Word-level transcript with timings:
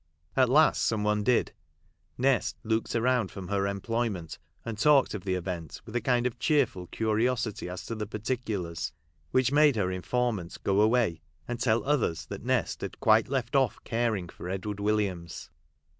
At 0.35 0.49
last, 0.49 0.81
some 0.81 1.03
one 1.03 1.23
did. 1.23 1.53
Nest 2.17 2.57
looked 2.63 2.95
round 2.95 3.29
from 3.29 3.49
her 3.49 3.67
employment, 3.67 4.39
and 4.65 4.75
talked 4.79 5.13
of 5.13 5.25
the 5.25 5.35
event 5.35 5.79
with 5.85 5.95
a 5.95 6.01
kind 6.01 6.25
of 6.25 6.39
cheerful 6.39 6.87
curiosity 6.87 7.69
as 7.69 7.85
to 7.85 7.93
the 7.93 8.07
particulars, 8.07 8.93
which, 9.29 9.51
made 9.51 9.75
her 9.75 9.91
informant 9.91 10.57
go 10.63 10.81
away, 10.81 11.21
and 11.47 11.59
tell 11.59 11.83
others 11.83 12.25
that 12.31 12.41
Nest 12.43 12.81
had 12.81 12.99
quite 12.99 13.27
left 13.29 13.55
off 13.55 13.77
caring 13.83 14.27
for 14.27 14.49
Edward 14.49 14.79
Williams. 14.79 15.51